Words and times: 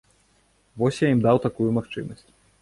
Вось 0.83 1.01
я 1.05 1.11
ім 1.17 1.21
даў 1.27 1.37
такую 1.45 1.69
магчымасць. 1.77 2.27